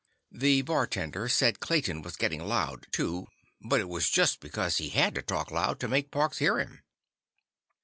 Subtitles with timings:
[0.31, 3.27] The bartender said Clayton was getting loud, too,
[3.63, 6.81] but it was just because he had to talk loud to make Parks hear him.